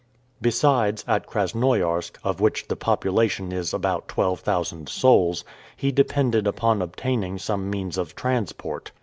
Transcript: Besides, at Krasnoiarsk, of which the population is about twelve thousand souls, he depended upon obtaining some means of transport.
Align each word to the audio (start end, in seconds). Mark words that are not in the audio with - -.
Besides, 0.41 1.03
at 1.07 1.27
Krasnoiarsk, 1.27 2.13
of 2.23 2.41
which 2.41 2.69
the 2.69 2.75
population 2.75 3.51
is 3.51 3.71
about 3.71 4.07
twelve 4.07 4.39
thousand 4.39 4.89
souls, 4.89 5.43
he 5.77 5.91
depended 5.91 6.47
upon 6.47 6.81
obtaining 6.81 7.37
some 7.37 7.69
means 7.69 7.99
of 7.99 8.15
transport. 8.15 8.91